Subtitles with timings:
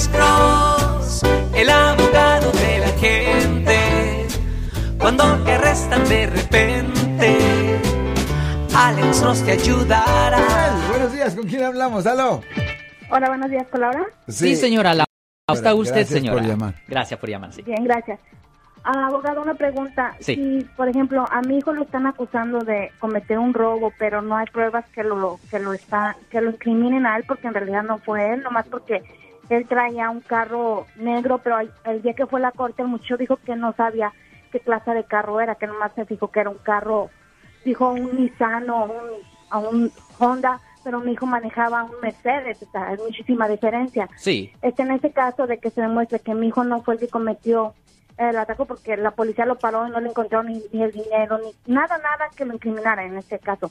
[0.00, 1.22] Alex Cross,
[1.54, 4.26] el abogado de la gente.
[4.98, 7.38] Cuando te arrestan de repente,
[8.74, 10.40] Alex Cross te ayudará.
[10.88, 12.06] Buenos días, ¿con quién hablamos?
[12.06, 12.40] ¿Aló?
[13.10, 14.06] Hola, buenos días, ¿con Laura?
[14.26, 14.94] Sí, señora.
[14.94, 15.04] La...
[15.46, 16.38] ¿Cómo está usted, Gracias señora?
[16.38, 16.74] por llamar.
[16.88, 17.60] Gracias por llamar, sí.
[17.60, 18.20] Bien, gracias.
[18.82, 20.16] Ah, abogado, una pregunta.
[20.20, 20.34] Sí.
[20.34, 24.34] Si, por ejemplo, a mi hijo lo están acusando de cometer un robo, pero no
[24.34, 27.82] hay pruebas que lo que lo está que lo incriminen a él, porque en realidad
[27.82, 29.02] no fue él, nomás porque
[29.50, 33.16] él traía un carro negro, pero el, día que fue a la corte el muchacho
[33.16, 34.12] dijo que no sabía
[34.52, 37.10] qué clase de carro era, que nomás se dijo que era un carro,
[37.64, 38.88] dijo un Nissan o
[39.68, 44.08] un, Honda, pero mi hijo manejaba un Mercedes, o sea, es muchísima diferencia.
[44.16, 44.52] Sí.
[44.62, 47.08] Este, en ese caso de que se demuestre que mi hijo no fue el que
[47.08, 47.74] cometió
[48.18, 51.38] el ataque porque la policía lo paró y no le encontró ni, ni el dinero,
[51.38, 53.70] ni nada, nada que lo incriminara en este caso.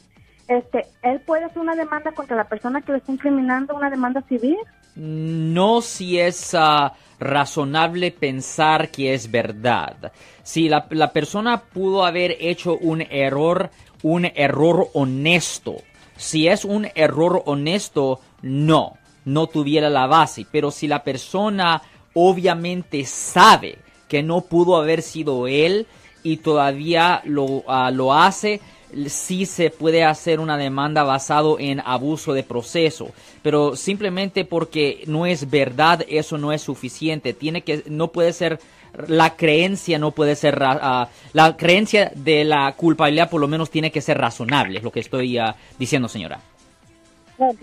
[0.50, 4.24] Este, él puede hacer una demanda contra la persona que lo está incriminando, una demanda
[4.28, 4.58] civil.
[4.96, 10.12] No si es ah, razonable pensar que es verdad.
[10.42, 13.70] Si la, la persona pudo haber hecho un error,
[14.02, 15.76] un error honesto.
[16.18, 20.48] Si es un error honesto, no, no tuviera la base.
[20.52, 21.84] Pero si la persona
[22.16, 25.86] obviamente sabe que no pudo haber sido él
[26.24, 28.62] y todavía lo, ah, lo hace,
[29.08, 35.26] sí se puede hacer una demanda basado en abuso de proceso, pero simplemente porque no
[35.26, 37.34] es verdad eso no es suficiente.
[37.34, 38.60] Tiene que no puede ser
[39.08, 43.92] la creencia no puede ser ah, la creencia de la culpabilidad por lo menos tiene
[43.92, 46.40] que ser razonable, es lo que estoy ah, diciendo, señora.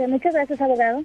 [0.08, 1.04] Muchas gracias, abogado.